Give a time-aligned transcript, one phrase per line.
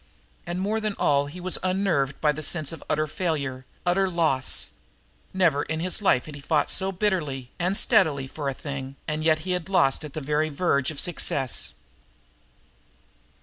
[0.47, 4.71] And more than all he was unnerved by the sense of utter failure, utter loss.
[5.31, 9.23] Never in his life had he fought so bitterly and steadily for a thing, and
[9.23, 11.75] yet he had lost at the very verge of success.